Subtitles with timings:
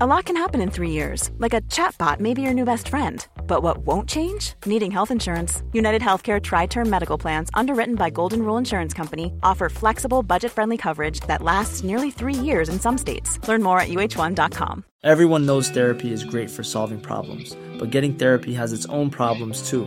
[0.00, 2.88] A lot can happen in three years, like a chatbot may be your new best
[2.88, 3.24] friend.
[3.46, 4.54] But what won't change?
[4.66, 5.62] Needing health insurance.
[5.72, 10.50] United Healthcare Tri Term Medical Plans, underwritten by Golden Rule Insurance Company, offer flexible, budget
[10.50, 13.38] friendly coverage that lasts nearly three years in some states.
[13.46, 14.84] Learn more at uh1.com.
[15.04, 19.68] Everyone knows therapy is great for solving problems, but getting therapy has its own problems
[19.70, 19.86] too,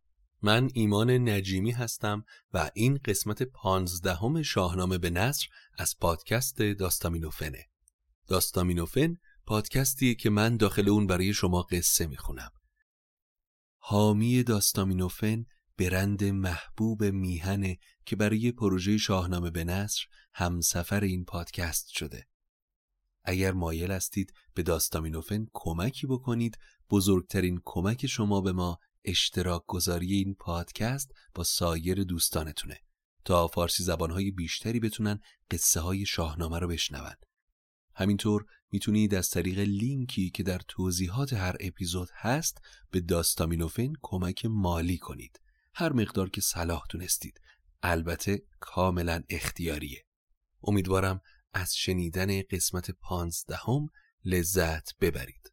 [0.41, 7.69] من ایمان نجیمی هستم و این قسمت پانزدهم شاهنامه به نصر از پادکست داستامینوفنه.
[8.27, 12.51] داستامینوفن پادکستی که من داخل اون برای شما قصه می‌خونم.
[13.77, 15.45] حامی داستامینوفن
[15.77, 20.01] برند محبوب میهنه که برای پروژه شاهنامه به نصر
[20.33, 22.27] همسفر این پادکست شده.
[23.23, 26.57] اگر مایل هستید به داستامینوفن کمکی بکنید
[26.89, 32.79] بزرگترین کمک شما به ما اشتراک گذاری این پادکست با سایر دوستانتونه
[33.25, 35.19] تا فارسی زبانهای بیشتری بتونن
[35.51, 37.15] قصه های شاهنامه رو بشنون.
[37.95, 44.97] همینطور می‌تونید از طریق لینکی که در توضیحات هر اپیزود هست به داستامینوفن کمک مالی
[44.97, 45.39] کنید.
[45.73, 47.41] هر مقدار که صلاح دونستید
[47.83, 50.05] البته کاملا اختیاریه.
[50.63, 51.21] امیدوارم
[51.53, 53.89] از شنیدن قسمت پانزدهم
[54.25, 55.50] لذت ببرید.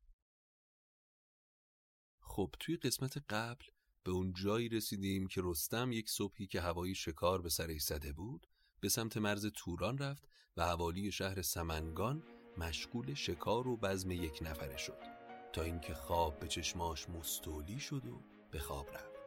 [2.39, 3.65] خب توی قسمت قبل
[4.05, 8.47] به اون جایی رسیدیم که رستم یک صبحی که هوای شکار به سرش زده بود
[8.81, 12.23] به سمت مرز توران رفت و حوالی شهر سمنگان
[12.59, 14.99] مشغول شکار و بزم یک نفره شد.
[15.53, 19.21] تا اینکه خواب به چشماش مستولی شد و به خواب رفت.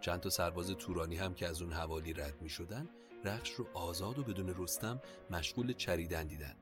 [0.00, 2.88] چند تا سرباز تورانی هم که از اون حوالی رد می شدن
[3.24, 6.56] رخش رو آزاد و بدون رستم مشغول چریدن دیدن.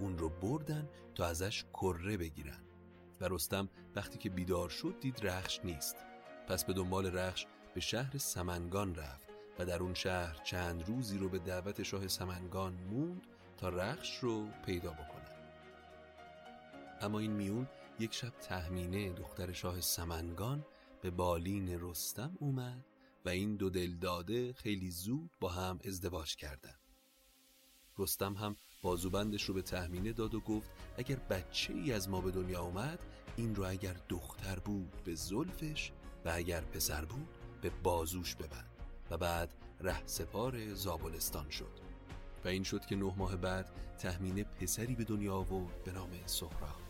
[0.00, 2.71] اون رو بردن تا ازش کره بگیرن.
[3.22, 5.96] و رستم وقتی که بیدار شد دید رخش نیست
[6.48, 9.28] پس به دنبال رخش به شهر سمنگان رفت
[9.58, 14.48] و در اون شهر چند روزی رو به دعوت شاه سمنگان موند تا رخش رو
[14.66, 15.32] پیدا بکنن
[17.00, 17.68] اما این میون
[17.98, 20.66] یک شب تهمینه دختر شاه سمنگان
[21.02, 22.84] به بالین رستم اومد
[23.24, 26.80] و این دو دل داده خیلی زود با هم ازدواج کردند.
[27.98, 32.30] رستم هم بازوبندش رو به تهمینه داد و گفت اگر بچه ای از ما به
[32.30, 32.98] دنیا اومد
[33.36, 35.92] این رو اگر دختر بود به زلفش
[36.24, 37.28] و اگر پسر بود
[37.62, 38.70] به بازوش ببند.
[39.10, 41.80] و بعد ره سپار زابلستان شد.
[42.44, 43.66] و این شد که نه ماه بعد
[43.98, 46.80] تهمینه پسری به دنیا آورد به نام سهراب.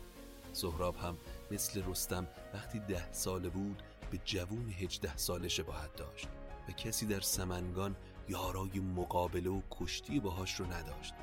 [0.53, 1.19] سهراب هم
[1.51, 6.29] مثل رستم وقتی ده ساله بود به جوون هجده ساله شباهت داشت
[6.69, 7.97] و کسی در سمنگان
[8.29, 11.15] یارای مقابله و کشتی باهاش رو نداشت.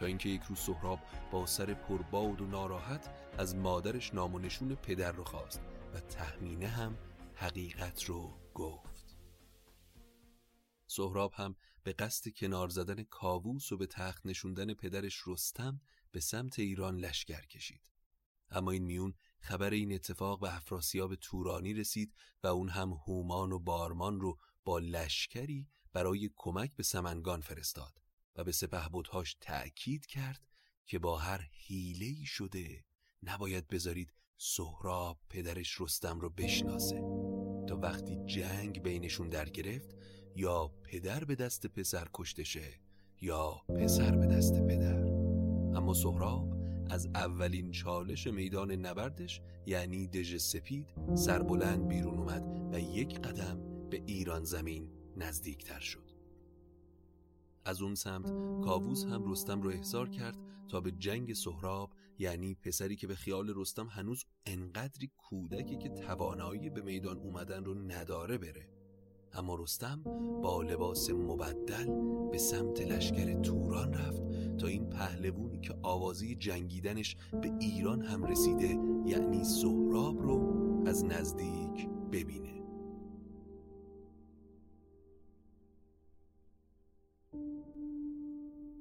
[0.00, 0.98] تا اینکه یک روز سهراب
[1.30, 5.60] با سر پرباد و ناراحت از مادرش نام و نشون پدر رو خواست
[5.94, 6.98] و تهمینه هم
[7.34, 9.16] حقیقت رو گفت.
[10.86, 15.80] سهراب هم به قصد کنار زدن کاووس و به تخت نشوندن پدرش رستم
[16.12, 17.92] به سمت ایران لشکر کشید.
[18.50, 23.58] اما این میون خبر این اتفاق به افراسیاب تورانی رسید و اون هم هومان و
[23.58, 28.00] بارمان رو با لشکری برای کمک به سمنگان فرستاد.
[28.36, 30.48] و به سپهبدهاش تأکید کرد
[30.86, 32.84] که با هر حیله‌ای شده
[33.22, 37.00] نباید بذارید سهراب پدرش رستم رو بشناسه.
[37.68, 39.94] تا وقتی جنگ بینشون در گرفت
[40.36, 42.80] یا پدر به دست پسر کشته شه
[43.20, 45.04] یا پسر به دست پدر.
[45.76, 46.60] اما سهراب
[46.90, 54.02] از اولین چالش میدان نبردش یعنی دژ سپید سربلند بیرون اومد و یک قدم به
[54.06, 56.09] ایران زمین نزدیکتر شد.
[57.64, 58.32] از اون سمت
[58.64, 63.52] کاووس هم رستم رو احضار کرد تا به جنگ سهراب یعنی پسری که به خیال
[63.56, 68.68] رستم هنوز انقدری کودکی که توانایی به میدان اومدن رو نداره بره.
[69.32, 70.02] اما رستم
[70.42, 71.86] با لباس مبدل
[72.32, 74.22] به سمت لشکر توران رفت
[74.58, 80.54] تا این پهلوونی که آوازی جنگیدنش به ایران هم رسیده یعنی سهراب رو
[80.86, 82.59] از نزدیک ببینه.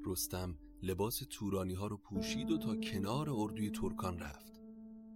[0.10, 4.62] رستم لباس تورانی ها رو پوشید و تا کنار اردوی ترکان رفت.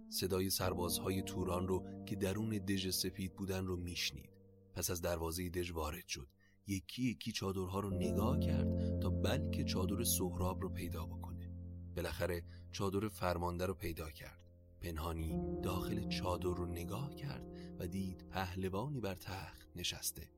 [0.08, 4.30] صدای سربازهای توران رو که درون دژ سپید بودن رو میشنید.
[4.74, 6.28] پس از دروازه دژ وارد شد.
[6.66, 11.52] یکی یکی چادرها رو نگاه کرد تا بلکه چادر سهراب رو پیدا بکنه.
[11.96, 14.40] بالاخره چادر فرمانده رو پیدا کرد.
[14.80, 20.28] پنهانی داخل چادر رو نگاه کرد و دید پهلوانی بر تخت نشسته.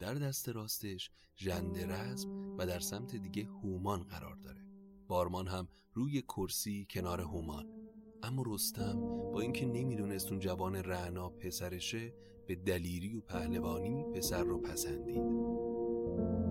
[0.00, 4.64] در دست راستش ژند رزم و در سمت دیگه هومان قرار داره.
[5.08, 7.66] بارمان هم روی کرسی کنار هومان.
[8.22, 9.00] اما رستم
[9.32, 12.14] با اینکه نمی‌دونست اون جوان رعنا پسرشه
[12.46, 15.22] به دلیری و پهلوانی پسر رو پسندید.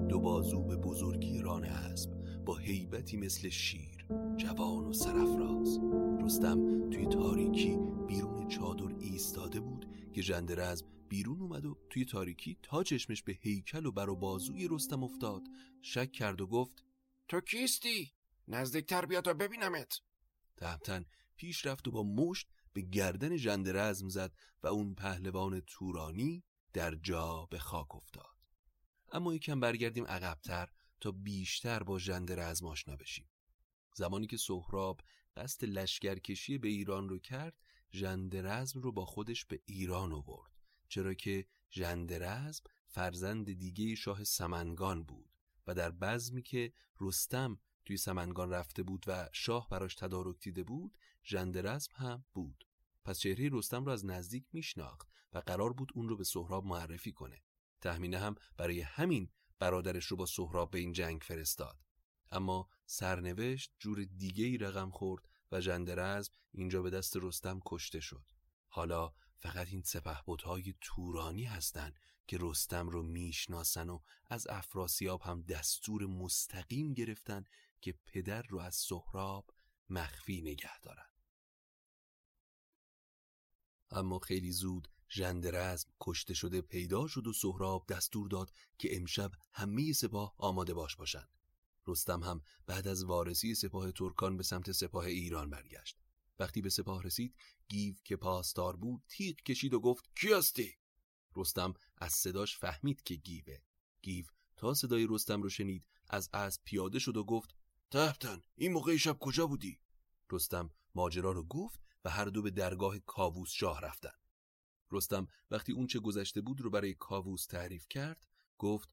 [0.09, 2.11] دو بازو به بزرگی ران اسب
[2.45, 4.05] با هیبتی مثل شیر
[4.37, 5.79] جوان و سرفراز
[6.21, 12.83] رستم توی تاریکی بیرون چادر ایستاده بود که ژندرزم بیرون اومد و توی تاریکی تا
[12.83, 15.41] چشمش به هیکل و بر و بازوی رستم افتاد.
[15.81, 16.83] شک کرد و گفت
[17.27, 18.13] تو کیستی؟
[18.47, 20.01] نزدیکتر بیا تا ببینمت.
[20.57, 24.33] تهمتن پیش رفت و با مشت به گردن ژندرزم زد
[24.63, 28.35] و اون پهلوان تورانی در جا به خاک افتاد.
[29.11, 30.69] اما یکم برگردیم عقبتر
[30.99, 33.29] تا بیشتر با ژندرزم آشنا بشیم.
[33.95, 35.01] زمانی که سهراب
[35.35, 37.53] قصد لشکرکشی به ایران رو کرد
[37.93, 40.58] ژندرزم رو با خودش به ایران آورد.
[40.89, 45.29] چرا که ژندرزم فرزند دیگه شاه سمنگان بود
[45.67, 50.97] و در بزمی که رستم توی سمنگان رفته بود و شاه براش تدارک دیده بود
[51.23, 52.65] ژندرزم هم بود.
[53.03, 57.11] پس چهره رستم رو از نزدیک میشناخت و قرار بود اون رو به سهراب معرفی
[57.11, 57.43] کنه.
[57.81, 61.77] تهمینه هم برای همین برادرش رو با سهراب به این جنگ فرستاد.
[62.31, 68.25] اما سرنوشت جور دیگه ای رقم خورد و ژندرزم اینجا به دست رستم کشته شد.
[68.67, 73.99] حالا فقط این سپهبدهای تورانی هستند که رستم رو می‌شناسن و
[74.29, 77.43] از افراسیاب هم دستور مستقیم گرفتن
[77.81, 79.53] که پدر رو از سهراب
[79.89, 81.09] مخفی نگه دارن
[83.91, 89.93] اما خیلی زود ژندرزم کشته شده پیدا شد و سهراب دستور داد که امشب همه
[89.93, 91.29] سپاه آماده باش باشند.
[91.87, 95.97] رستم هم بعد از وارسی سپاه ترکان به سمت سپاه ایران برگشت.
[96.39, 97.35] وقتی به سپاه رسید
[97.69, 100.75] گیو که پاسدار بود تیغ کشید و گفت کی هستی؟
[101.35, 103.57] رستم از صداش فهمید که گیوه.
[104.01, 104.25] گیو
[104.57, 107.55] تا صدای رستم رو شنید از اسب پیاده شد و گفت
[107.91, 109.79] تهتن این موقع شب کجا بودی؟
[110.31, 114.13] رستم ماجرا رو گفت و هر دو به درگاه کاووس شاه رفتن.
[114.91, 118.27] رستم وقتی اون چه گذشته بود رو برای کاووس تعریف کرد
[118.57, 118.89] گفت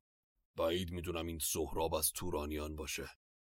[0.57, 3.11] بعید می‌دونم این سهراب از تورانیان باشه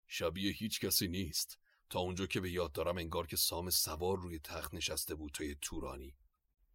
[0.07, 1.59] شبیه هیچ کسی نیست
[1.93, 5.55] تا اونجا که به یاد دارم انگار که سام سوار روی تخت نشسته بود توی
[5.61, 6.15] تورانی.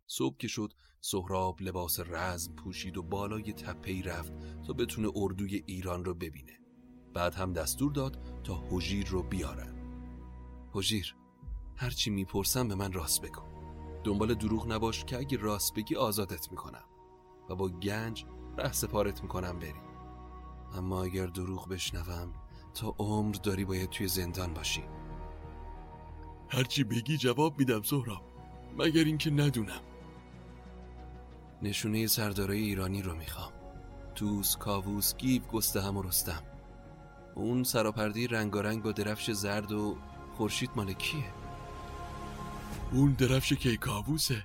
[0.07, 4.33] صبح که شد سهراب لباس رزم پوشید و بالای تپهی رفت
[4.67, 6.61] تا بتونه اردوی ایران رو ببینه.
[7.15, 9.75] بعد هم دستور داد تا حجیر رو بیارن.
[10.73, 11.17] حجیر
[11.77, 13.43] هرچی می‌پرسم به من راست بگو.
[14.05, 16.85] دنبال دروغ نباش که اگه راست بگی آزادت می‌کنم.
[17.51, 18.25] و با گنج
[18.59, 19.81] ره سپارت می‌کنم بری.
[20.75, 22.33] اما اگر دروغ بشنوم
[22.75, 24.85] تا عمر داری باید توی زندان باشی.
[26.49, 28.23] هرچی بگی جواب میدم سهراب.
[28.79, 29.81] مگر اینکه ندونم.
[31.63, 33.53] نشونه سردارای ایرانی رو می‌خوام.
[34.15, 36.43] توس، کاووس، گیو، گستهم و رستم.
[37.35, 39.97] اون سراپردی رنگارنگ با درفش زرد و
[40.37, 41.25] خورشید مال کیه؟
[42.93, 44.45] اون درفش کیکاووسه.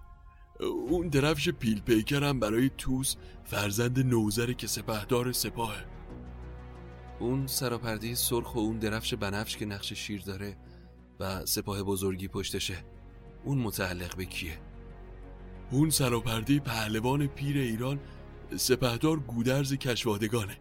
[0.89, 5.86] اون درفش پیل پیکرم برای توس فرزند نوزره که سپهدار سپاهه.
[7.19, 10.57] اون سراپرده سرخ و اون درفش بنفش که نقش شیر داره
[11.46, 12.86] سپاه بزرگی پشتشه.
[13.44, 14.58] اون متعلق به کیه؟
[15.72, 18.00] اون سراپرده پهلوان پیر ایران
[18.56, 20.58] سپهدار گودرز کشوادگانه.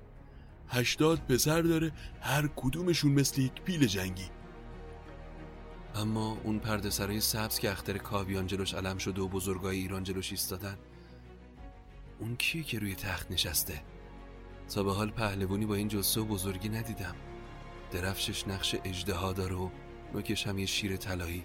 [0.69, 4.31] هشتاد پسر داره هر کدومشون مثل یک پیل جنگی.
[5.95, 10.31] اما اون پرده سرای سبز که اختر کاویان جلوش علم شده و بزرگای ایران جلوش
[10.31, 10.79] ایستادن
[12.21, 13.83] اون کیه که روی تخت نشسته؟
[14.75, 17.15] تا به حال پهلوانی با این جسه و بزرگی ندیدم.
[17.91, 19.69] درفشش نقش اجدها داره و
[20.15, 21.43] نوکش هم یه شیر طلایی.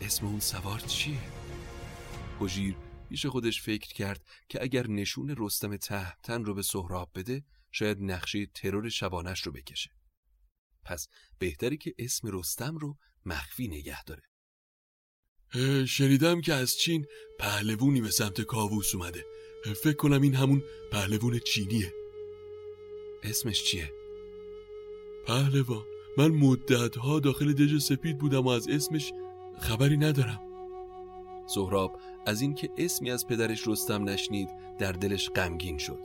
[0.00, 1.18] اسم اون سوار چیه؟
[2.40, 2.76] حجیر
[3.08, 8.46] پیش خودش فکر کرد که اگر نشون رستم تهتن رو به سهراب بده شاید نقشه
[8.46, 9.90] ترور شبانش رو بکشه.
[10.84, 14.22] پس بهتری که اسم رستم رو مخفی نگه داره.
[15.86, 17.06] شنیدم که از چین
[17.38, 19.24] پهلوونی به سمت کاووس اومده.
[19.82, 21.92] فکر کنم این همون پهلوان چینیه.
[23.22, 23.92] اسمش چیه؟
[25.26, 25.93] پهلوان.
[26.18, 29.12] من مدتها داخل دژ سپید بودم و از اسمش
[29.58, 30.40] خبری ندارم.
[31.46, 35.98] سهراب از اینکه اسمی از پدرش رستم نشنید در دلش غمگین شد.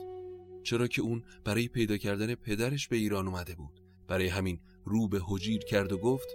[0.62, 3.80] چرا که اون برای پیدا کردن پدرش به ایران اومده بود.
[4.08, 6.28] برای همین رو به حجیر کرد و گفت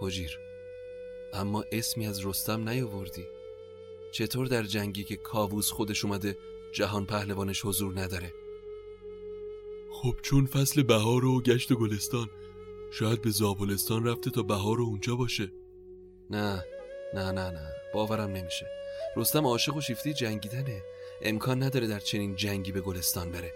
[0.00, 0.38] حجیر
[1.34, 3.24] اما اسمی از رستم نیاوردی.
[4.12, 6.38] چطور در جنگی که کاووس خودش اومده
[6.74, 8.32] جهان پهلوانش حضور نداره؟
[9.92, 12.28] خب چون فصل بهار و گشت و گلستان
[12.92, 15.52] شاید به زابلستان رفته تا بهار اونجا باشه.
[16.30, 16.64] نه
[17.14, 17.68] نه نه نه.
[17.94, 18.66] باورم نمیشه.
[19.16, 20.82] رستم عاشق و شیفتی جنگیدنه.
[21.22, 23.52] امکان نداره در چنین جنگی به گلستان بره.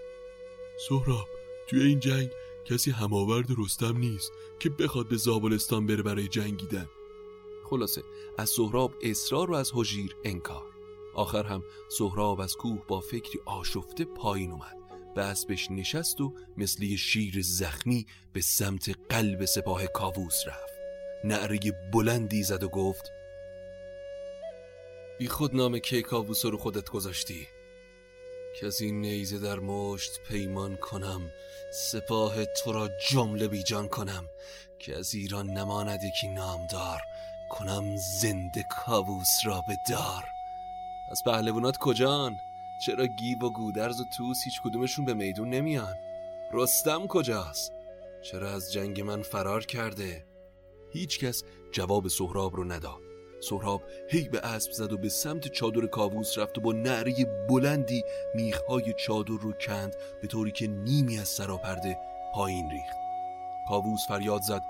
[0.89, 1.29] سهراب
[1.67, 2.31] توی این جنگ
[2.65, 6.87] کسی هماورد رستم نیست که بخواد به زابلستان بره برای جنگیدن.
[7.65, 8.03] خلاصه
[8.39, 10.67] از سهراب اصرار و از حجیر انکار.
[11.15, 14.86] آخر هم سهراب از کوه با فکری آشفته پایین اومد.
[15.17, 20.73] به اسبش نشست و مثل شیر زخمی به سمت قلب سپاه کاووس رفت.
[21.25, 21.59] نعره
[21.93, 23.11] بلندی زد و گفت
[25.19, 27.49] بی خود نام کی کاووس رو خودت گذاشتی؟
[28.61, 31.31] که از این نیزه در مشت پیمان کنم
[31.73, 34.25] سپاه تو را جمله بیجان کنم.
[34.79, 37.01] که از ایران نماند یکی نامدار
[37.51, 40.25] کنم زنده کاووس را به دار.
[41.11, 42.37] از پهلوانات کجان؟
[42.79, 45.95] چرا گیو و گودرز و توس هیچ کدومشون به میدون نمیان؟
[46.53, 47.73] رستم کجاست؟
[48.23, 50.27] چرا از جنگ من فرار کرده؟
[50.91, 53.01] هیچ کس جواب سهراب رو نداد.
[53.41, 57.15] سهراب هی به اسب زد و به سمت چادر کاووس رفت و با نعره
[57.49, 58.05] بلندی
[58.35, 61.99] میخهای چادر رو کند به طوری که نیمی از سراپرده
[62.35, 62.97] پایین ریخت.
[63.69, 64.63] کاووس فریاد زد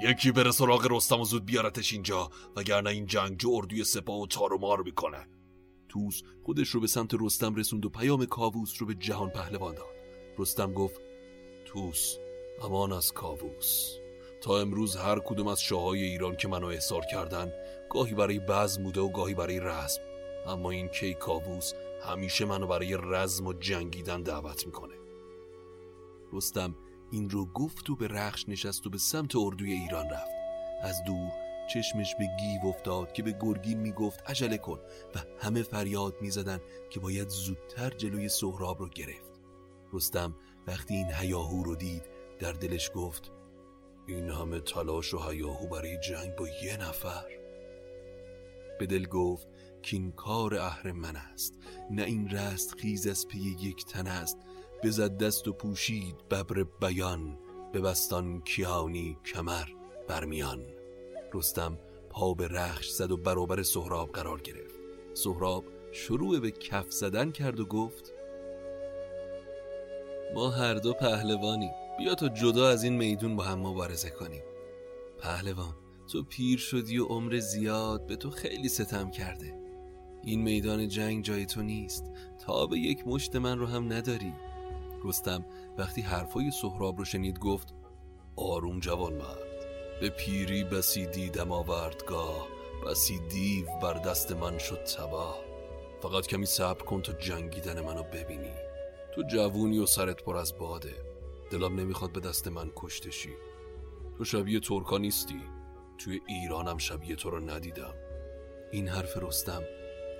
[0.00, 4.50] یکی بره سراغ رستم و زود بیارتش اینجا وگرنه این جنگجو اردوی سپاه و تار
[4.60, 5.26] مار می‌کنه.
[5.88, 9.94] توس خودش رو به سمت رستم رسوند و پیام کاووس رو به جهان پهلوان داد.
[10.38, 11.00] رستم گفت
[11.64, 12.16] توس
[12.62, 13.98] امان از کاووس.
[14.40, 17.52] تا امروز هر کدوم از شاههای ایران که منو احضار کردن
[17.90, 20.00] گاهی برای بزم بوده و گاهی برای رزم.
[20.46, 24.94] اما این کی کاووس همیشه منو برای رزم و جنگیدن دعوت می‌کنه.
[26.32, 26.74] رستم
[27.10, 30.38] این رو گفت و به رخش نشست و به سمت اردوی ایران رفت.
[30.82, 34.78] از دور چشمش به گیو افتاد که به گرگین می‌گفت عجله کن.
[35.14, 36.60] و همه فریاد می‌زدن
[36.90, 39.40] که باید زودتر جلوی سهراب رو گرفت.
[39.92, 42.02] رستم وقتی این هیاهو رو دید
[42.38, 43.32] در دلش گفت
[44.06, 47.26] این همه تلاش و هیاهو برای جنگ با یه نفر.
[48.78, 49.48] به دل گفت
[49.82, 51.54] که این کار اهر من است.
[51.90, 54.38] نه این رست خیز از پی یک تن است.
[54.82, 57.38] بزد دست و پوشید ببر بیان
[57.72, 59.68] به بستان کیانی کمر
[60.08, 60.77] برمیان.
[61.34, 61.78] رستم
[62.10, 64.74] پا به رخش زد و برابر سهراب قرار گرفت.
[65.14, 68.12] سهراب شروع به کف زدن کرد و گفت
[70.34, 74.42] ما هر دو پهلوانی بیا تا جدا از این میدون با هم مبارزه کنیم.
[75.18, 75.74] پهلوان
[76.12, 79.54] تو پیر شدی و عمر زیاد به تو خیلی ستم کرده.
[80.24, 82.04] این میدان جنگ جای تو نیست.
[82.46, 84.32] تا به یک مشت من رو هم نداری.
[85.04, 85.44] رستم
[85.78, 87.74] وقتی حرفای سهراب رو شنید گفت
[88.36, 89.47] آروم جوان مرد.
[90.00, 92.48] به پیری بسی دیدم آوردگاه
[92.86, 95.44] بسی دیو بر دست من شد تباه.
[96.02, 98.54] فقط کمی صبر کن تا جنگیدن منو ببینی.
[99.14, 100.94] تو جوونی و سرت پر از باده.
[101.50, 103.34] دلم نمی‌خواد به دست من کشتشی
[104.18, 105.40] تو شبیه ترکا نیستی.
[105.98, 107.94] توی ایرانم شبیه تو رو ندیدم.
[108.72, 109.62] این حرف رستم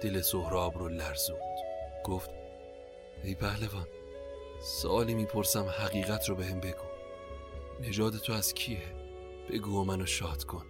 [0.03, 1.59] دل سهراب رو لرزوند.
[2.05, 2.31] گفت
[3.25, 3.87] ای پهلوان
[4.63, 6.85] سوالی می‌پرسم حقیقت رو به هم بگو.
[7.81, 8.98] نژاد تو از کیه؟
[9.49, 10.65] بگو منو شاد کن.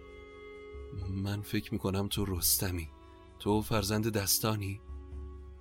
[1.09, 2.89] من فکر می‌کنم تو رستمی.
[3.39, 4.81] تو فرزند دستانی؟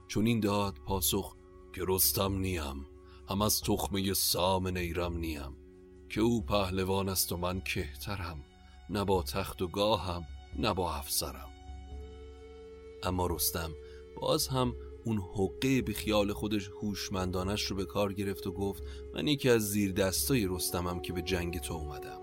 [0.09, 1.37] چون این داد پاسخ
[1.73, 2.87] که رستم نیم.
[3.29, 5.57] هم از تخمه سام نیرم نیم.
[6.09, 8.45] که او پهلوان است و من کهترم.
[8.91, 10.25] نه با تخت و گاهم
[10.59, 11.49] نه با افسرم.
[13.03, 13.71] اما رستم
[14.21, 18.83] باز هم اون حقه به خیال خودش هوشمندانش رو به کار گرفت و گفت
[19.15, 22.18] من یکی از زیر دستای رستمم که به جنگ تو اومدم.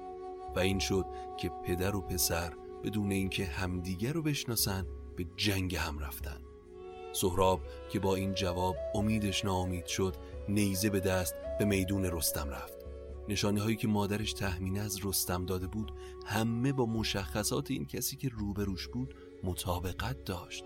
[0.55, 1.05] و این شد
[1.37, 4.85] که پدر و پسر بدون اینکه همدیگر رو بشناسن
[5.15, 6.41] به جنگ هم رفتن.
[7.13, 10.15] سهراب که با این جواب امیدش ناامید شد
[10.49, 12.77] نیزه به دست به میدون رستم رفت.
[13.29, 15.91] نشانه هایی که مادرش تحمینه از رستم داده بود
[16.25, 20.65] همه با مشخصات این کسی که روبروش بود مطابقت داشت.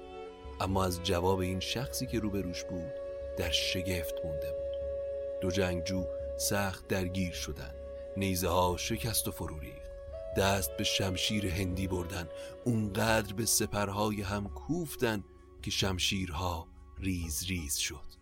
[0.61, 2.91] اما از جواب این شخصی که روبروش بود
[3.37, 4.69] در شگفت مونده بود.
[5.41, 6.03] دو جنگجو
[6.37, 7.78] سخت درگیر شدن
[8.17, 9.89] نیزه ها شکست و فرو ریخت
[10.37, 12.27] دست به شمشیر هندی بردن.
[12.65, 15.23] اونقدر به سپرهای هم کوفتن
[15.61, 16.67] که شمشیرها
[16.99, 18.18] ریز ریز شد.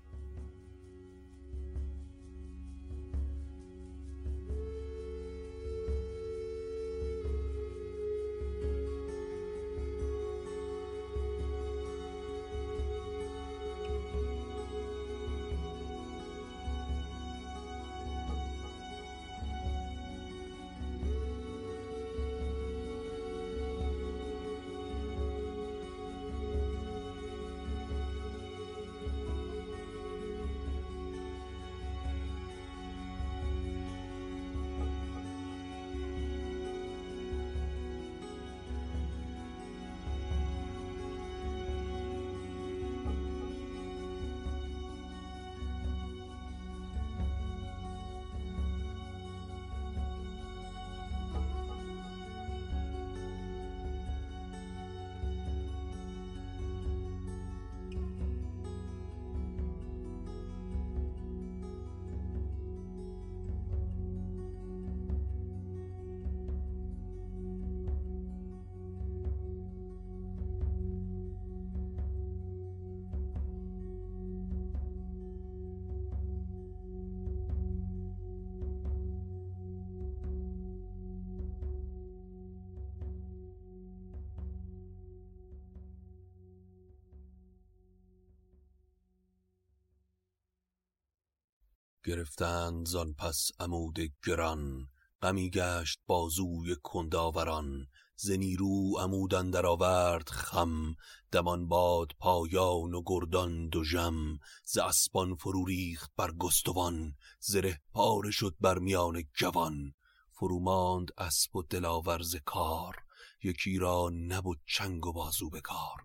[92.08, 94.88] گرفتند زان پس عمود گران
[95.22, 97.88] غمی گشت بازوی کنداوران.
[98.16, 100.96] ز نیرو عمود در آورد خم
[101.32, 104.38] دمان باد پایان و گردان دو ژم.
[104.64, 109.94] ز اسبان فرو ریخت بر گستوان زره پاره شد بر میان جوان.
[110.32, 112.96] فرو ماند اسب و دلاور ز کار
[113.44, 115.98] یکی را نبود چنگ و بازو به کار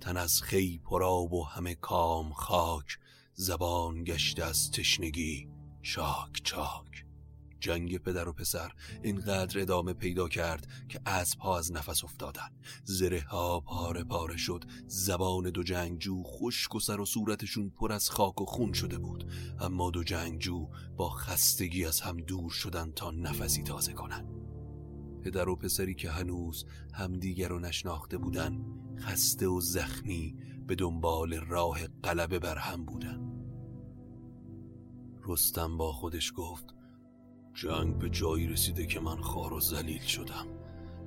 [0.00, 2.98] تن از خی پراب و همه کام خاک
[3.40, 5.48] زبان گشته از تشنگی.
[5.82, 7.04] چاک چاک.
[7.60, 12.48] جنگ پدر و پسر اینقدر ادامه پیدا کرد که اسبها از نفس افتادن.
[12.84, 14.64] زره ها پاره پاره شد.
[14.86, 19.32] زبان دو جنگجو خشک و سر و صورتشون پر از خاک و خون شده بود.
[19.60, 24.26] اما دو جنگجو با خستگی از هم دور شدن تا نفسی تازه کنن.
[25.24, 28.64] پدر و پسری که هنوز همدیگر رو نشناخته بودن
[28.98, 33.27] خسته و زخمی به دنبال راه قلبه بر هم بودن.
[35.28, 36.74] رستم با خودش گفت
[37.54, 40.46] جنگ به جایی رسیده که من خار و زلیل شدم.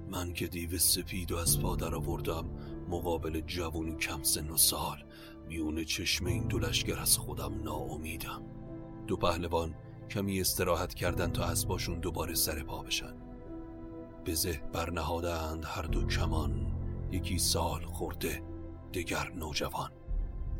[0.10, 2.46] من که دیو سپید و از پادر آوردم
[2.90, 5.04] مقابل جوونی کم سن و سال
[5.48, 8.42] میون چشم این دو لشگر از خودم ناامیدم.
[9.08, 9.76] دو پهلوان
[10.10, 13.16] کمی استراحت کردن تا اسباشون دوباره سر پا بشن.
[14.26, 16.72] به زه برنهادند هر دو کمان
[17.12, 18.44] یکی سال خورده
[18.94, 19.92] دگر نوجوان.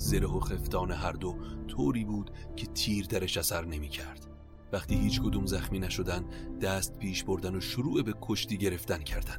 [0.02, 1.36] زره و خفتان هر دو
[1.68, 4.28] طوری بود که تیر درش اثر نمی کرد
[4.74, 6.26] وقتی هیچ کدوم زخمی نشدن
[6.62, 9.38] دست پیش بردن و شروع به کشتی گرفتن کردن.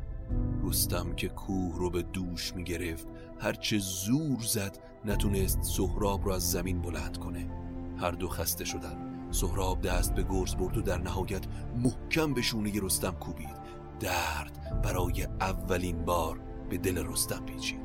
[0.63, 3.07] رستم که کوه رو به دوش می گرفت
[3.41, 7.51] هرچه زور زد نتونست سهراب رو از زمین بلند کنه.
[7.99, 9.29] هر دو خسته شدن.
[9.31, 11.47] سهراب دست به گرز برد و در نهایت
[11.77, 13.63] محکم به شونه رستم کوبید.
[14.01, 17.81] درد برای اولین بار به دل رستم پیچید.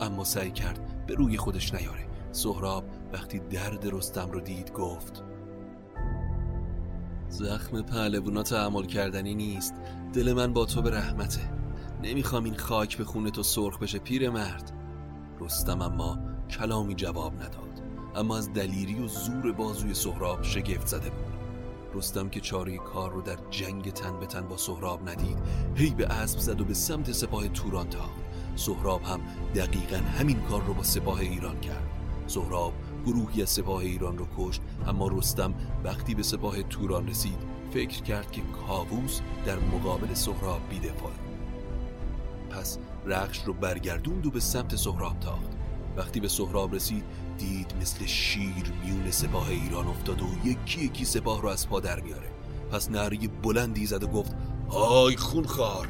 [0.00, 2.15] اما سعی کرد به روی خودش نیاره.
[2.32, 5.22] سهراب وقتی درد رستم رو دید گفت
[7.28, 9.74] زخم پهلوونا تحمل کردنی نیست.
[10.12, 11.40] دل من با تو به رحمته.
[12.02, 14.72] نمی‌خوام این خاک به خون تو سرخ بشه پیر مرد.
[15.40, 16.18] رستم اما
[16.50, 17.82] کلامی جواب نداد.
[18.14, 21.36] اما از دلیری و زور بازوی سهراب شگفت زده بود.
[21.94, 25.38] رستم که چاره کار رو در جنگ تن به تن با سهراب ندید
[25.74, 28.10] هی به اسب زد و به سمت سپاه توران تاخت
[28.56, 29.20] سهراب هم
[29.54, 31.95] دقیقا همین کار رو با سپاه ایران کرد.
[32.26, 32.72] سهراب
[33.06, 37.38] گروهی از سپاه ایران رو کشت اما رستم وقتی به سپاه توران رسید
[37.70, 41.12] فکر کرد که کاووس در مقابل سهراب بیدفاع.
[42.50, 45.50] پس رخش رو برگردوند و به سمت سهراب تاخت.
[45.96, 47.04] وقتی به سهراب رسید
[47.38, 52.00] دید مثل شیر میون سپاه ایران افتاد و یکی یکی سپاه رو از پا در
[52.00, 52.30] میاره.
[52.72, 54.32] پس نری بلندی زد و گفت
[54.70, 55.88] های خونخوار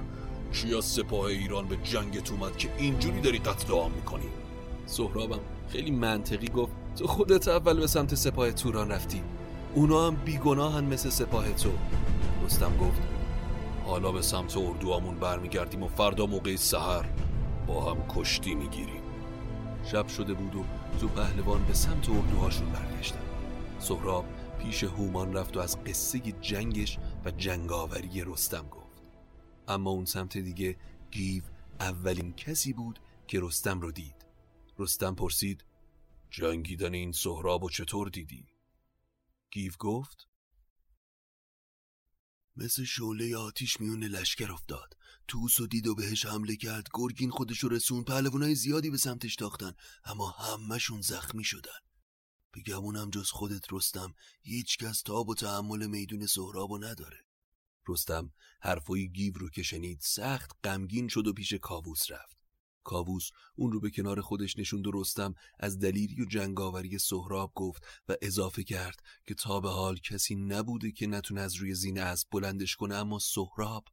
[0.52, 4.28] کی از سپاه ایران به جنگت اومد که اینجوری داری قتل عام می‌کنی؟
[4.86, 9.22] سهرابم خیلی منطقی گفت تو خودت اول به سمت سپاه توران رفتی.
[9.74, 11.70] اونا هم بیگناهن مثل سپاه تو.
[12.44, 13.00] رستم گفت
[13.86, 17.06] حالا به سمت اردوامون برمیگردیم و فردا موقع سحر
[17.66, 19.02] با هم کشتی می‌گیریم.
[19.84, 20.64] شب شده بود و
[21.00, 23.20] دو پهلوان به سمت اردوهاشون برگشتن.
[23.78, 24.24] سهراب
[24.58, 29.02] پیش هومان رفت و از قصه جنگش و جنگاوری رستم گفت.
[29.68, 30.76] اما اون سمت دیگه
[31.10, 31.42] گیو
[31.80, 34.15] اولین کسی بود که رستم رو دید.
[34.78, 35.64] رستم پرسید
[36.30, 38.46] جنگیدن این سهراب و چطور دیدی؟
[39.50, 40.28] گیو گفت
[42.56, 44.96] مثل شعله آتیش میون لشکر افتاد.
[45.28, 46.88] توس و دید و بهش حمله کرد.
[46.94, 49.72] گرگین خودشو رسون پهلوانای زیادی به سمتش تاختن.
[50.04, 51.78] اما همهشون زخمی شدن.
[52.54, 57.26] بگمونم جز خودت رستم هیچ کس تاب و تحمل میدون سهرابو نداره.
[57.88, 62.35] رستم حرفای گیو رو که شنید سخت غمگین شد و پیش کاووس رفت.
[62.86, 67.84] کاووس اون رو به کنار خودش نشوند و رستم از دلیری و جنگاوری سهراب گفت
[68.08, 72.26] و اضافه کرد که تا به حال کسی نبوده که نتونه از روی زین از
[72.32, 73.84] بلندش کنه اما سهراب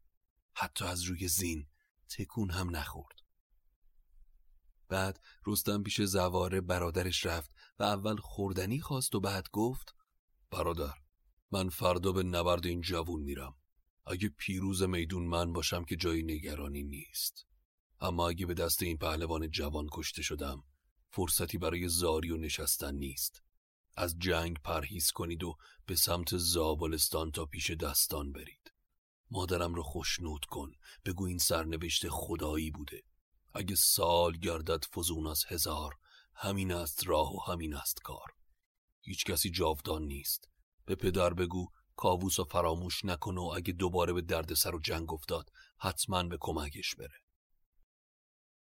[0.53, 1.67] حتی از روی زین
[2.09, 3.19] تکون هم نخورد.
[4.89, 9.95] بعد رستم پیش زواره برادرش رفت و اول خوردنی خواست و بعد گفت
[10.51, 10.93] برادر
[11.51, 13.55] من فردا به نبرد این جوون میرم.
[14.05, 17.52] اگه پیروز میدون من باشم که جایی نگرانی نیست.
[18.01, 20.63] اما اگه به دست این پهلوان جوان کشته شدم
[21.09, 23.41] فرصتی برای زاری و نشستن نیست.
[23.95, 28.73] از جنگ پرهیز کنید و به سمت زابلستان تا پیش دستان برید.
[29.31, 30.71] مادرم رو خوشنود کن
[31.05, 33.03] بگو این سرنوشت خدایی بوده.
[33.53, 35.93] اگه سال گردد فزون از هزار
[36.35, 38.33] همین است راه و همین است کار.
[39.01, 40.49] هیچ کسی جاودان نیست.
[40.85, 45.49] به پدر بگو کاووس و فراموش نکن و اگه دوباره به دردسر و جنگ افتاد
[45.77, 47.22] حتما به کمکش بره.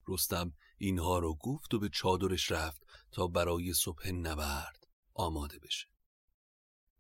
[0.08, 5.88] رستم اینها رو گفت و به چادرش رفت تا برای صبح نبرد آماده بشه.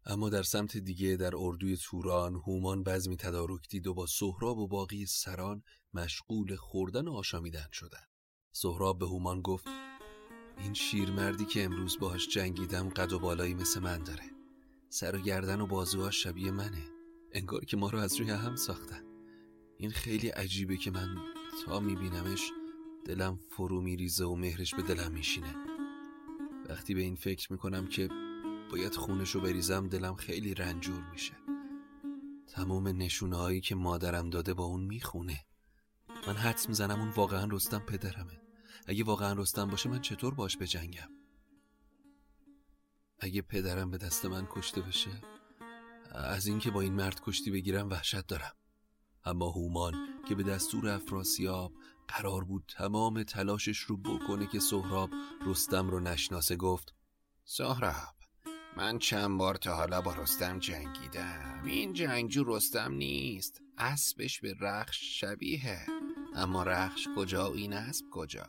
[0.05, 4.67] اما در سمت دیگه در اردوی توران هومان بزمی تدارک دید و با سهراب و
[4.67, 5.63] باقی سران
[5.93, 8.03] مشغول خوردن و آشامیدن شدن
[8.51, 9.67] سهراب به هومان گفت
[10.57, 14.23] این شیرمردی که امروز باهاش جنگیدم قد و بالایی مثل من داره.
[14.89, 16.83] سر و گردن و بازوهاش شبیه منه.
[17.31, 19.03] انگار که ما رو از روی هم ساختن.
[19.77, 21.17] این خیلی عجیبه که من
[21.65, 22.51] تا میبینمش
[23.05, 25.55] دلم فرو میریزه و مهرش به دلم میشینه.
[26.69, 28.09] وقتی به این فکر می‌کنم که
[28.71, 31.33] باید خونشو بریزم دلم خیلی رنجور میشه.
[32.47, 35.45] تمام نشونه هایی که مادرم داده با اون می‌خونه.
[36.27, 38.41] من حدس می‌زنم اون واقعا رستم پدرمه.
[38.87, 41.09] اگه واقعا رستم باشه من چطور باش بجنگم؟
[43.19, 45.21] اگه پدرم به دست من کشته بشه
[46.11, 48.53] از اینکه با این مرد کشتی بگیرم وحشت دارم.
[49.25, 49.93] اما هومان
[50.27, 51.73] که به دستور افراسیاب
[52.07, 55.09] قرار بود تمام تلاشش رو بکنه که سهراب
[55.45, 56.93] رستم رو نشناسه گفت
[57.45, 58.15] سهراب
[58.77, 61.61] من چند بار تا حالا با رستم جنگیدم.
[61.65, 63.61] این جنگجو رستم نیست.
[63.77, 65.85] اسبش به رخش شبیه
[66.35, 68.47] اما رخش کجا این اسب کجا؟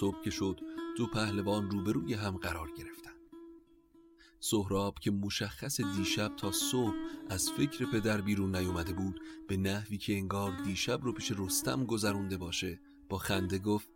[0.00, 0.60] صبح که شد
[0.96, 3.09] دو پهلوان روبروی هم قرار گرفتن.
[4.40, 6.94] سهراب که مشخص دیشب تا صبح
[7.28, 12.36] از فکر پدر بیرون نیومده بود به نحوی که انگار دیشب رو پیش رستم گذرونده
[12.36, 13.88] باشه با خنده گفت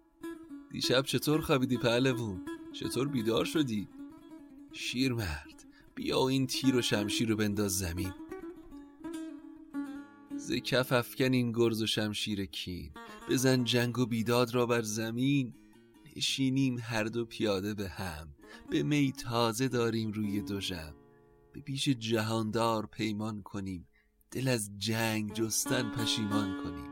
[0.70, 2.40] دیشب چطور خوابیدی پهلوون؟
[2.72, 3.88] چطور بیدار شدی؟
[4.72, 8.14] شیرمرد بیا این تیر و شمشیر رو بنداز زمین.
[10.37, 12.90] ز کف افکن این گرز و شمشیر کین
[13.28, 15.54] بزن جنگ و بیداد را بر زمین
[16.16, 18.28] نشینیم هر دو پیاده به هم.
[18.70, 20.94] به می تازه داریم روی دو جم
[21.52, 23.88] به پیش جهاندار پیمان کنیم.
[24.30, 26.90] دل از جنگ جستن پشیمان کنیم.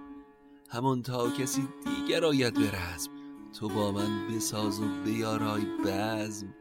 [0.71, 3.11] همان تا کسی دیگر آید به رزم.
[3.59, 6.55] تو با من بساز و بیارای بزم.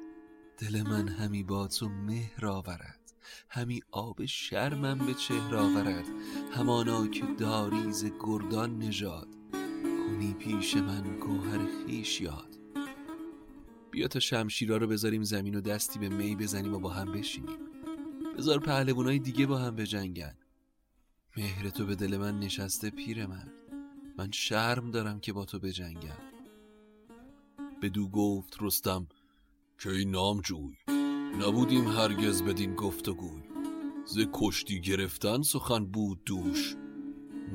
[0.57, 3.13] دل من همی با تو مهر آورد.
[3.49, 6.05] همی آب شرمم به چهر آورد.
[6.51, 9.27] همانا که داریز گردان نژاد.
[10.21, 12.50] کنی پیش من گوهر خیش یاد.
[13.91, 17.57] بیا تا شمشیرا رو بذاریم زمین و دستی به می بزنیم و با هم بشینیم.
[18.37, 20.35] بذار پهلوانای دیگه با هم بجنگن.
[21.37, 23.53] مهر تو به دل من نشسته پیر مرد
[24.17, 26.17] من شرم دارم که با تو بجنگم.
[27.81, 29.07] بدو گفت رستم
[29.79, 30.75] که این نام جوی.
[31.39, 33.41] نبودیم هرگز بدین گفتگوی
[34.05, 36.75] ز کشتی گرفتن سخن بود دوش.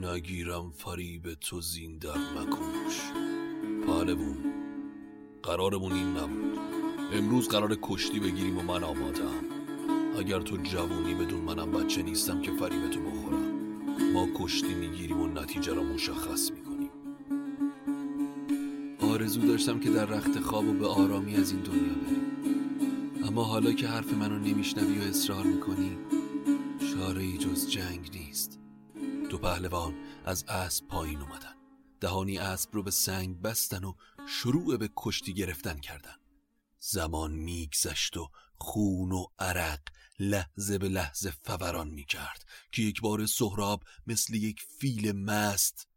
[0.00, 3.12] نگیرم فریب تو زین در مکوش.
[3.86, 4.55] پهلوون
[5.46, 6.58] قرارمون این نبود.
[7.12, 9.44] امروز قرار کشتی بگیریم و من آمادم
[10.18, 13.52] اگر تو جوونی بدون منم بچه نیستم که فریب تو بخورم.
[14.12, 16.90] ما کشتی می‌گیریم و نتیجه را مشخص می‌کنیم.
[19.00, 22.26] آرزو داشتم که در رخت خواب و به آرامی از این دنیا بریم.
[23.24, 25.98] اما حالا که حرف منو نمیشنوی و اصرار می‌کنی
[26.80, 28.58] شاره ای جز جنگ نیست.
[29.30, 31.54] دو پهلوان از اسب پایین اومدن.
[32.00, 33.92] دهانی اسب رو به سنگ بستن و
[34.28, 36.16] شروع به کشتی گرفتن کردن.
[36.78, 39.80] زمان میگذشت و خون و عرق
[40.18, 45.88] لحظه به لحظه فوران می‌کرد که یک بار سهراب مثل یک فیل مست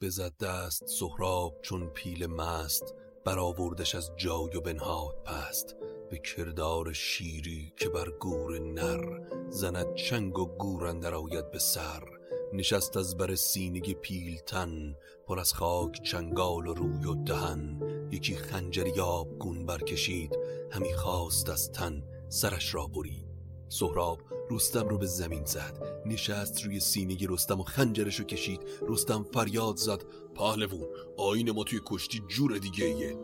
[0.00, 0.86] بزد دست.
[0.86, 2.94] سهراب چون پیل مست
[3.24, 5.76] برآوردش از جای و بنهاد پست.
[6.10, 9.20] به کردار شیری که بر گور نر
[9.50, 12.21] زند چنگ و گور اندر آید به سر.
[12.52, 17.80] نشست از بر سینه پیلتن پر از خاک چنگال و روی و دهن.
[18.10, 18.92] یکی خنجری
[19.38, 20.38] گون برکشید
[20.70, 23.26] همی خواست از تن سرش را برید.
[23.68, 24.18] سهراب
[24.50, 26.02] رستم رو به زمین زد.
[26.06, 28.60] نشست روی سینه رستم و خنجرش رو کشید.
[28.88, 30.04] رستم فریاد زد.
[30.34, 30.86] پهلوون
[31.16, 33.16] آین ما توی کشتی جور دیگه ایه.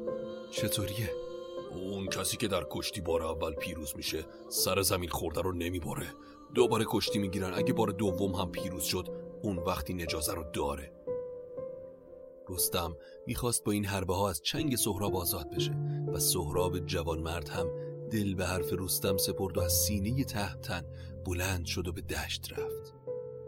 [0.50, 1.10] چطوریه؟
[1.72, 6.06] اون کسی که در کشتی بار اول پیروز میشه سر زمین خورده رو نمی‌بره.
[6.54, 7.54] دوباره کشتی می‌گیرن.
[7.54, 9.08] اگه بار دوم هم پیروز شد
[9.42, 10.92] اون وقتی نجازه رو داره.
[12.48, 12.96] رستم
[13.26, 15.76] می‌خواست با این حربه ها از چنگ سهراب آزاد بشه
[16.12, 17.70] و سهراب جوانمرد هم
[18.10, 20.84] دل به حرف رستم سپرد و از سینه تحتن
[21.24, 22.94] بلند شد و به دشت رفت.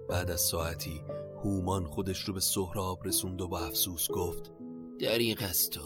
[0.09, 1.03] بعد از ساعتی
[1.45, 4.53] هومان خودش رو به سهراب رسوند و با افسوس گفت
[5.01, 5.81] دریق است تو.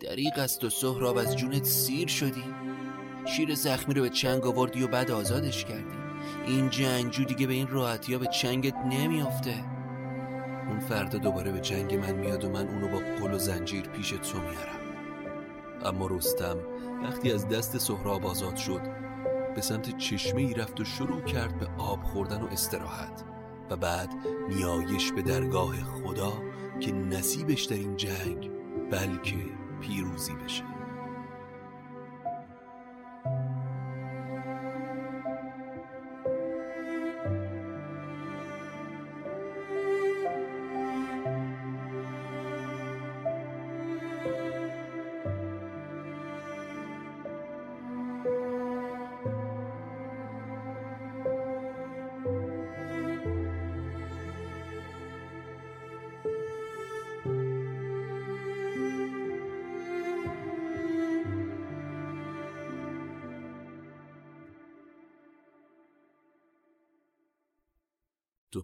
[0.00, 2.44] دریق است و سهراب از جونت سیر شدی.
[3.36, 6.05] شیر زخمی رو به چنگ آوردی و بعد آزادش کردی.
[6.46, 9.64] این جنگجو دیگه به این راحتی ها به چنگت نمیافته.
[10.68, 14.10] اون فردا دوباره به جنگ من میاد و من اونو با قل و زنجیر پیش
[14.10, 14.80] تو میارم.
[15.84, 16.56] اما رستم
[17.02, 18.80] وقتی از دست سهراب آزاد شد
[19.54, 23.24] به سمت چشمه ای رفت و شروع کرد به آب خوردن و استراحت.
[23.70, 24.14] و بعد
[24.48, 26.32] نیایش به درگاه خدا
[26.80, 28.50] که نصیبش در این جنگ
[28.90, 29.36] بلکه
[29.80, 30.75] پیروزی بشه.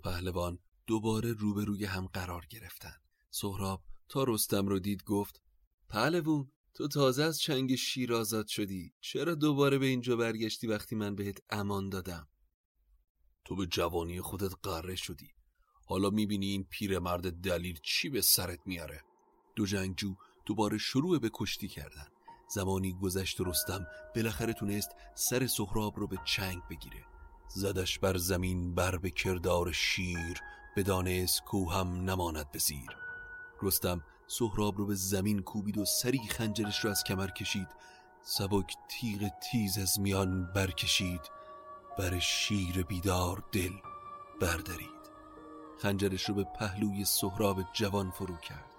[0.05, 2.95] پهلوان دوباره روبروی هم قرار گرفتن
[3.31, 5.41] سهراب تا رستم رو دید گفت
[5.89, 8.95] پهلوون تو تازه از چنگ شیر آزاد شدی.
[9.01, 12.29] چرا دوباره به اینجا برگشتی وقتی من بهت امان دادم؟
[13.45, 15.31] تو به جوانی خودت قره شدی.
[15.87, 19.03] حالا می‌بینی این پیرمرد دلیل چی به سرت میاره.
[19.57, 20.15] دو جنگجو
[20.47, 22.07] دوباره شروع به کشتی کردن
[22.55, 27.12] زمانی گذشت رستم بالاخره تونست سر سهراب رو به چنگ بگیره.
[27.55, 30.41] زدش بر زمین بر به کردار شیر
[30.77, 32.97] بدانست کو هم نماند به زیر.
[33.63, 37.69] رستم سهراب رو به زمین کوبید و سری خنجرش رو از کمر کشید.
[38.23, 41.21] سبک تیغ تیز از میان برکشید.
[41.99, 43.73] بر شیر بیدار دل
[44.41, 45.03] بردارید
[45.83, 48.77] خنجرش رو به پهلوی سهراب جوان فرو کرد.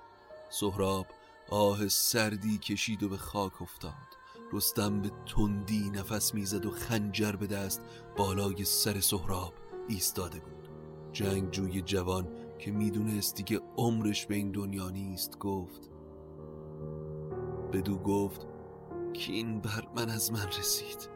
[0.49, 1.07] سهراب
[1.49, 4.22] آه سردی کشید و به خاک افتاد.
[4.53, 7.81] رستم به تندی نفس می‌زد و خنجر به دست
[8.17, 9.53] بالای سر سهراب
[9.87, 10.69] ایستاده بود.
[11.11, 12.27] جنگجوی جوان
[12.59, 15.89] که می‌دونست دیگه عمرش به این دنیا نیست گفت
[17.73, 18.47] بدو گفت
[19.13, 21.09] کین بر من از من رسید.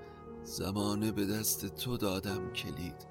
[0.44, 3.08] زمانه به دست تو دادم کلید.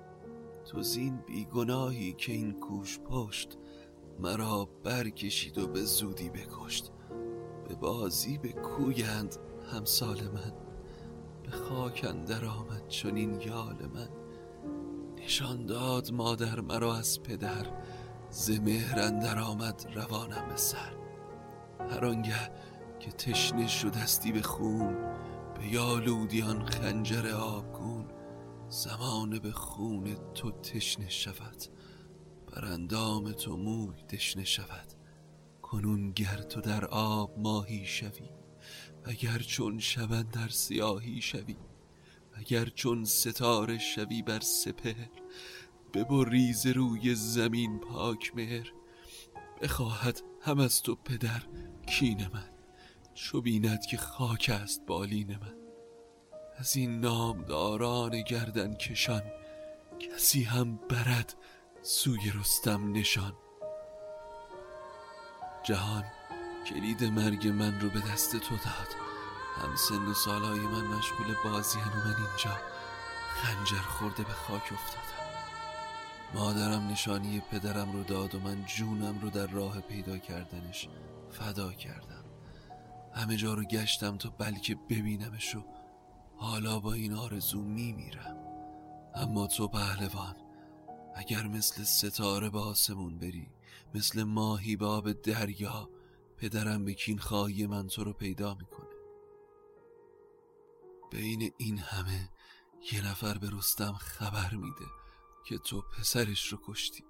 [0.64, 3.58] تو زین بیگناهی که این کوش پشت
[4.20, 6.92] مرا برکشید و به زودی بکشت.
[7.68, 9.36] به بازی به کویند
[9.72, 10.52] همسال من
[11.42, 14.08] به خاک اندر آمد چنین یال من.
[15.16, 17.66] نشان داد مادر مرا از پدر
[18.30, 20.92] ز مهر اندر آمد روانم به سر
[21.90, 22.50] هر آنگه
[23.00, 24.94] که تشنه شدستی به خون
[25.54, 28.04] به یالودیان خنجر آبگون
[28.68, 31.62] زمان به خون تو تشنه شود
[32.46, 34.92] بر اندام تو موی تشنه شود.
[35.62, 38.28] کنون گر تو در آب ماهی شوی
[39.06, 41.56] اگر چون شبن در سیاهی شوی
[42.34, 44.94] اگر چون ستاره شوی بر سپر
[45.94, 48.72] ببریز روی زمین پاک مهر
[49.62, 51.42] بخواهد هم از تو پدر
[51.86, 52.50] کین من
[53.14, 55.56] چو بیند که خاک است بالین من.
[56.56, 59.22] از این نامداران گردن کشان
[60.00, 61.34] کسی هم برد
[61.82, 63.32] سوی رستم نشان.
[65.64, 66.04] جهان
[66.66, 68.96] کلید مرگ من رو به دست تو داد.
[69.56, 72.56] هم سن و سالهای من مشغول بازی و من اینجا
[73.34, 75.26] خنجر خورده به خاک افتادم.
[76.34, 80.88] مادرم نشانی پدرم رو داد و من جونم رو در راه پیدا کردنش
[81.30, 82.24] فدا کردم.
[83.14, 85.64] همه جا رو گشتم تا بلکه ببینمش و
[86.36, 88.36] حالا با این آرزو میمیرم.
[89.14, 90.36] اما تو پهلوان
[91.14, 93.50] اگر مثل ستاره به آسمون بری
[93.94, 95.88] مثل ماهی به آب دریا
[96.36, 98.96] پدرم به کین خواهی من تو رو پیدا می‌کنه.
[101.10, 102.28] بین این همه
[102.92, 104.86] یه نفر به رستم خبر میده
[105.44, 107.04] که تو پسرش رو کشتی.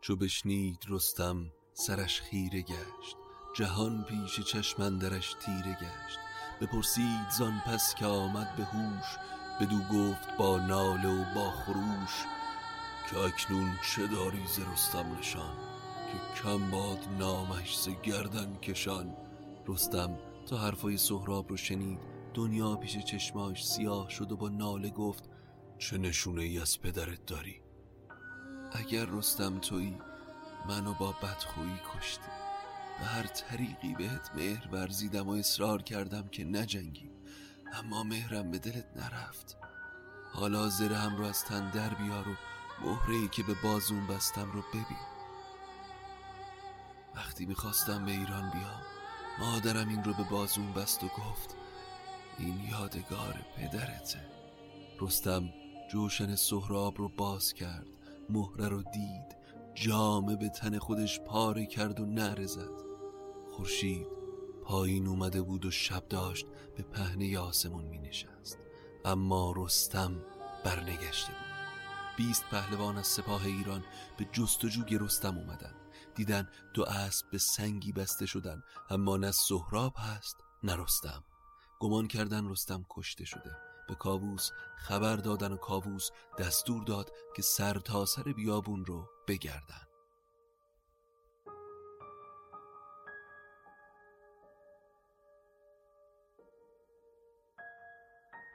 [0.00, 3.16] چو بشنید رستم سرش خیره گشت
[3.56, 6.18] جهان پیش چشمندرش تیره گشت.
[6.60, 9.16] بپرسید زان پس که آمد به هوش
[9.60, 12.24] بدو گفت با ناله و با خروش
[13.10, 15.67] که اکنون چه داری ز رستم نشان؟
[16.18, 19.16] که کم باد نامش ز گردن کشان.
[19.66, 21.98] رستم تا حرفای سهراب رو شنید.
[22.34, 25.24] دنیا پیش چشماش سیاه شد و با ناله گفت
[25.78, 27.60] چه نشونه ای از پدرت داری؟
[28.72, 29.98] اگر رستم تویی
[30.68, 32.30] منو با بدخویی کشتی.
[32.98, 37.10] به هر طریقی بهت مهر ورزیدم و اصرار کردم که نجنگی.
[37.72, 39.56] اما مهرم به دلت نرفت.
[40.32, 42.36] حالا هم رو از تن در بیار و
[42.84, 45.07] مهره که به بازون بستم رو ببین.
[47.18, 48.82] وقتی می‌خواستم به ایران بیام
[49.40, 51.56] مادرم این رو به بازون بست و گفت
[52.38, 54.20] این یادگار پدرته.
[55.00, 55.48] رستم
[55.90, 57.86] جوشن سهراب رو باز کرد
[58.30, 59.36] مهره رو دید
[59.74, 62.80] جامه به تن خودش پاره کرد و نره زد.
[63.52, 64.06] خورشید
[64.64, 68.58] پایین اومده بود و شب داشت به پهنه آسمون می نشست
[69.04, 70.24] اما رستم
[70.64, 71.48] برنگشته بود.
[72.16, 73.84] بیست پهلوان از سپاه ایران
[74.18, 75.77] به جستجوی رستم اومدن.
[76.18, 81.24] دیدن دو اسب به سنگی بسته شدن اما نه سهراب هست نه رستم.
[81.80, 83.56] گمان کردن رستم کشته شده.
[83.88, 89.86] به کاووس خبر دادن و کاووس دستور داد که سر تا سر بیابون رو بگردن.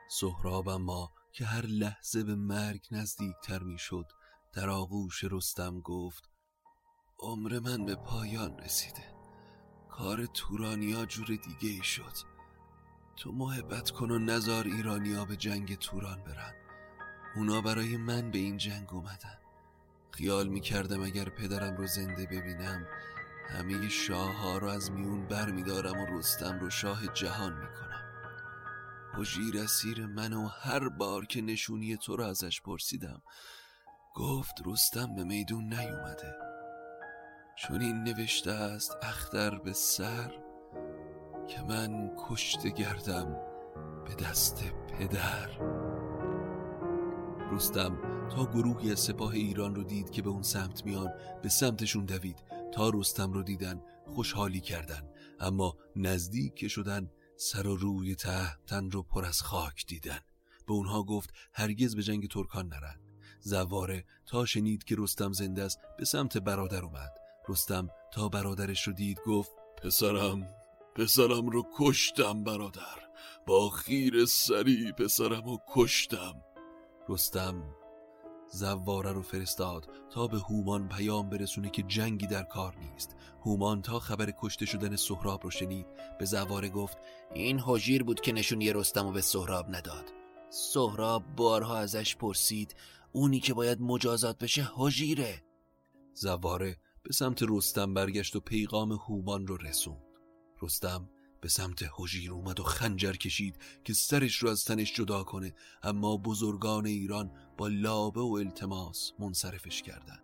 [0.09, 4.05] سهراب اما که هر لحظه به مرگ نزدیکتر می‌شد
[4.53, 6.32] در آغوش رستم گفت
[7.23, 9.03] عمر من به پایان رسیده.
[9.89, 12.13] کار تورانیا جور دیگه ای شد.
[13.15, 16.53] تو محبت کن و نزار ایرانیا به جنگ توران برن.
[17.35, 19.37] اونا برای من به این جنگ اومدن.
[20.11, 22.87] خیال می‌کردم اگر پدرم رو زنده ببینم
[23.49, 28.03] همه شاه ها رو از میون بر میدارم و رستم رو شاه جهان می‌کنم.
[29.15, 33.21] حجیر اسیر من و هر بار که نشونی تو رو ازش پرسیدم
[34.15, 36.52] گفت رستم به میدون نیومده.
[37.55, 40.31] چون این نوشته است اختر به سر
[41.47, 43.37] که من کشته گردم
[44.05, 45.49] به دست پدر.
[47.51, 47.97] رستم
[48.29, 51.13] تا گروهی از سپاه ایران رو دید که به اون سمت میان
[51.43, 52.43] به سمتشون دوید.
[52.73, 55.09] تا رستم رو دیدن خوشحالی کردن.
[55.39, 58.15] اما نزدیک که شدن سر و روی
[58.67, 60.19] تن رو پر از خاک دیدن.
[60.67, 62.99] به اونها گفت هرگز به جنگ ترکان نرن.
[63.39, 67.22] زواره تا شنید که رستم زنده است به سمت برادر اومد.
[67.49, 69.51] رستم تا برادرش رو دید گفت
[69.83, 70.49] پسرم
[70.95, 73.03] پسرم رو کشتم برادر.
[73.45, 76.35] با خیر سری پسرم رو کشتم.
[77.09, 77.63] رستم
[78.51, 83.15] زواره رو فرستاد تا به هومان پیام برسونه که جنگی در کار نیست.
[83.45, 85.87] هومان تا خبر کشته شدن سهراب رو شنید.
[86.19, 86.97] به زواره گفت
[87.33, 90.13] این حجیر بود که نشونی رستم رو به سهراب نداد.
[90.49, 92.75] سهراب بارها ازش پرسید
[93.11, 95.43] اونی که باید مجازات بشه حجیره.
[96.13, 100.03] زواره به سمت رستم برگشت و پیغام هومان رو رسوند.
[100.61, 101.09] رستم
[101.41, 106.17] به سمت حجیر اومد و خنجر کشید که سرش رو از تنش جدا کنه اما
[106.17, 110.19] بزرگان ایران با لابه و التماس منصرفش کردن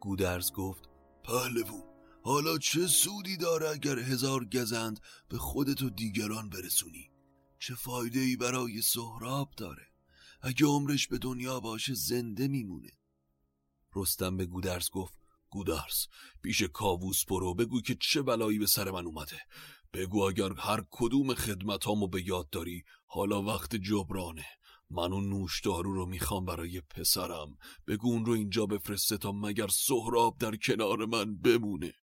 [0.00, 0.88] گودرز گفت
[1.24, 1.82] پهلوون
[2.22, 7.10] حالا چه سودی داره اگر هزار گزند به خودت و دیگران برسونی؟
[7.58, 9.86] چه فایده ای برای سهراب داره؟
[10.42, 12.90] اگه عمرش به دنیا باشه زنده میمونه.
[13.96, 15.18] رستم به گودرز گفت
[15.50, 16.06] گودرز
[16.42, 19.40] پیش کاووس برو بگو که چه بلایی به سر من اومده.
[19.92, 24.46] بگو اگر هر کدوم خدمتامو به یاد داری حالا وقت جبرانه.
[24.90, 27.58] من اون نوشدارو رو می‌خوام برای پسرم.
[27.86, 31.94] بگو اون رو اینجا بفرسته تا مگر سهراب در کنار من بمونه.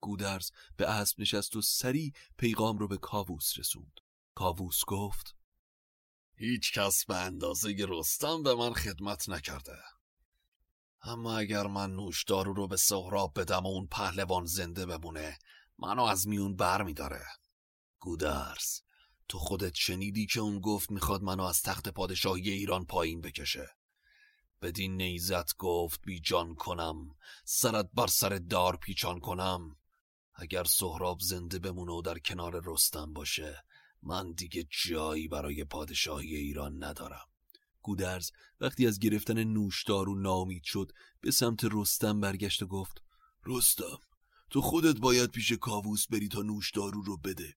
[0.00, 4.00] گودرز به اسب نشست و سری پیغام رو به کاووس رسوند.
[4.34, 5.36] کاووس گفت
[6.36, 9.78] هیچ کس به اندازه رستم به من خدمت نکرده.
[11.08, 15.38] اما اگر من نوشدارو رو به سهراب بدم و اون پهلوان زنده بمونه
[15.78, 17.24] منو از میون بر میداره.
[18.00, 18.80] گودرز
[19.28, 23.68] تو خودت شنیدی که اون گفت می‌خواد منو از تخت پادشاهی ایران پایین بکشه.
[24.62, 29.76] بدین نیزت گفت بی جان کنم سرت بر سر دار پیچان کنم.
[30.34, 33.64] اگر سهراب زنده بمونه و در کنار رستم باشه
[34.02, 37.26] من دیگه جایی برای پادشاهی ایران ندارم.
[37.82, 43.02] گودرز وقتی از گرفتن نوشدارو نامید شد به سمت رستم برگشت و گفت
[43.46, 43.98] رستم
[44.50, 47.54] تو خودت باید پیش کاووس بری تا نوشدارو رو بده.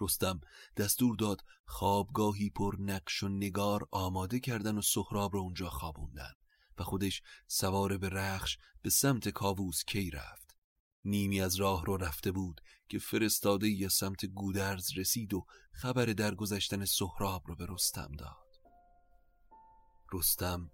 [0.00, 0.40] رستم
[0.76, 6.32] دستور داد خوابگاهی پر نقش و نگار آماده کردن و سهراب رو اونجا خوابوندن
[6.78, 10.56] و خودش سوار به رخش به سمت کاووس کی رفت.
[11.04, 16.84] نیمی از راه رو رفته بود که فرستاده یا سمت گودرز رسید و خبر درگذشتن
[16.84, 18.47] سهراب رو به رستم داد.
[20.12, 20.70] رستم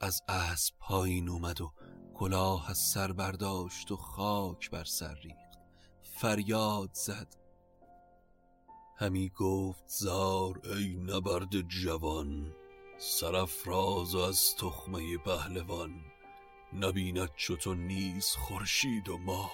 [0.00, 1.72] از اسب پایین اومد و
[2.14, 5.58] کلاه از سر برداشت و خاک بر سر ریخت.
[6.02, 7.36] فریاد زد.
[8.98, 12.54] همی گفت زار ای نبرد جوان
[12.98, 16.04] سرفراز از تخمه پهلوان
[16.72, 19.52] نبیند چطور نیز خورشید و ماه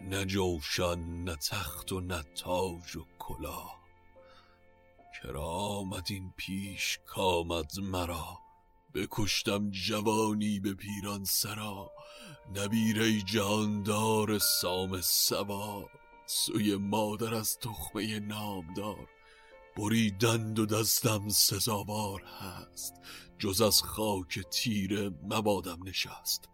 [0.00, 2.24] نه جوشن نه تخت و نه
[2.96, 3.83] و کلاه.
[5.22, 8.38] کرامت این پیش کامد مرا؟
[8.94, 11.90] بکشتم جوانی به پیران سرا
[12.54, 15.90] نبیره جاندار سام سوار
[16.26, 19.08] سوی مادر از تخمه نامدار
[19.76, 22.94] بریدند و دستم سزاوار هست.
[23.38, 26.48] جز از خاک تیره مبادم نشست.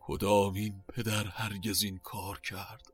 [0.00, 2.92] کدام این پدر هرگز این کار کرد؟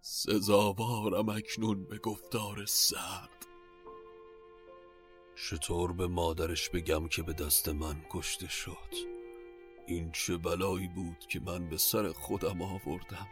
[0.00, 3.41] سزاوارم اکنون به گفتار سرد.
[5.34, 8.94] چطور به مادرش بگم که به دست من کشته شد.
[9.86, 13.28] این چه بلایی بود که من به سر خودم آوردم.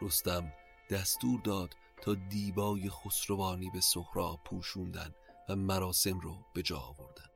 [0.00, 0.52] رستم
[0.90, 5.14] دستور داد تا دیبای خسروانی به سهراب پوشوندن
[5.48, 7.30] و مراسم رو به جا آوردن.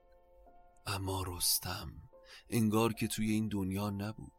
[0.86, 1.92] اما رستم
[2.50, 4.32] انگار که توی این دنیا نبود.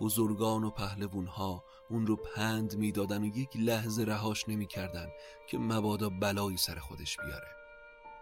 [0.00, 5.08] بزرگان و پهلوونها اون رو پند می‌دادن و یک لحظه رهاش نمی‌کردن
[5.48, 7.59] که مبادا بلایی سر خودش بیاره.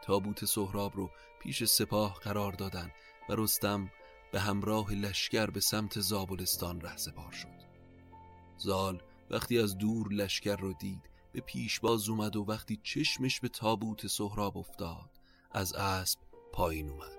[0.08, 2.90] تابوت سهراب رو پیش سپاه قرار دادن
[3.28, 3.90] و رستم
[4.32, 7.68] به همراه لشکر به سمت زابلستان رهسپار شد.
[8.56, 11.02] زال وقتی از دور لشکر رو دید
[11.32, 15.10] به پیش باز اومد و وقتی چشمش به تابوت سهراب افتاد
[15.50, 16.18] از اسب
[16.52, 17.18] پایین اومد.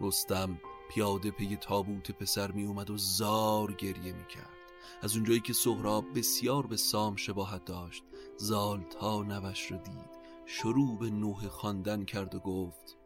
[0.00, 4.56] رستم پیاده پی تابوت پسر می اومد و زار گریه می کرد.
[5.02, 8.04] از اونجایی که سهراب بسیار به سام شباهت داشت
[8.36, 10.15] زال تا نوش رو دید.
[10.48, 12.96] شروع به نوح خواندن کرد و گفت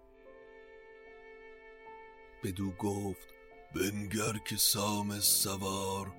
[2.45, 3.29] بدو گفت
[3.75, 6.13] بنگر که سام سوار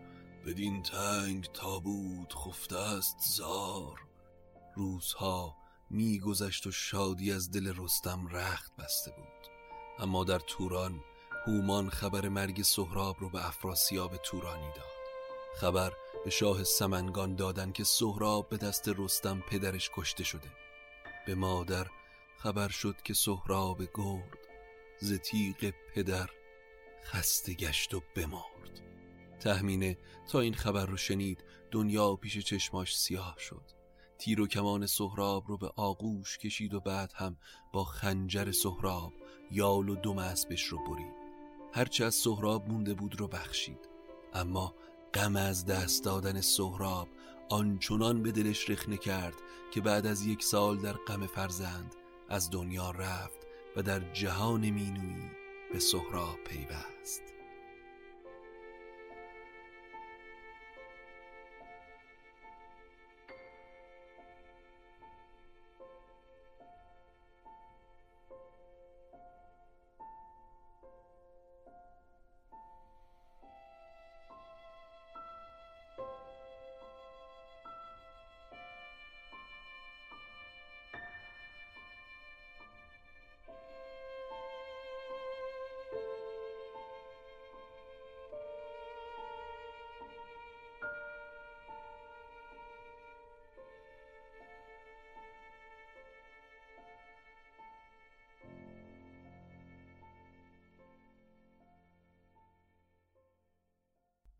[0.45, 3.99] بدین تنگ تابوت خفته است زار.
[4.75, 5.55] روزها
[5.89, 9.51] میگذشت و شادی از دل رستم رخت بسته بود.
[9.99, 11.03] اما در توران
[11.47, 14.91] هومان خبر مرگ سهراب رو به افراسیاب تورانی داد.
[15.55, 15.93] خبر
[16.23, 20.51] به شاه سمنگان دادن که سهراب به دست رستم پدرش کشته شده.
[21.25, 21.87] به مادر
[22.37, 24.37] خبر شد که سهراب گرد
[24.99, 26.29] ز تیغ پدر
[27.03, 28.81] خسته گشت و بمرد.
[29.39, 29.97] تهمینه
[30.27, 33.71] تا این خبر رو شنید دنیا پیش چشماش سیاه شد.
[34.17, 37.37] تیر و کمان سهراب رو به آغوش کشید و بعد هم
[37.73, 39.13] با خنجر سهراب
[39.51, 41.21] یال و دم اسبش رو برید.
[41.73, 43.89] هرچه از سهراب مونده بود رو بخشید.
[44.33, 44.75] اما
[45.13, 47.07] غم از دست دادن سهراب
[47.51, 49.33] آنچنان به دلش رخنه کرد
[49.71, 51.95] که بعد از یک سال در غم فرزند
[52.29, 55.31] از دنیا رفت و در جهان مینویی
[55.73, 57.21] به سهراب پیوست.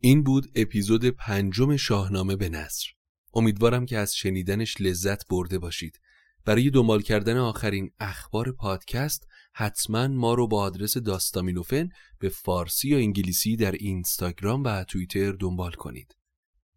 [0.03, 2.87] این بود اپیزود پنجم شاهنامه به نصر
[3.33, 5.99] امیدوارم که از شنیدنش لذت برده باشید.
[6.45, 11.89] برای دنبال کردن آخرین اخبار پادکست حتما ما رو با آدرس داستامینوفن
[12.19, 16.15] به فارسی یا انگلیسی در اینستاگرام و توییتر دنبال کنید.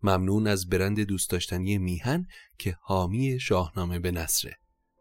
[0.03, 2.27] ممنون از برند دوست داشتنی میهن
[2.59, 4.57] که حامی شاهنامه به نصره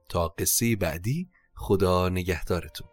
[0.10, 2.93] تا قصه بعدی خدا نگهدارتون.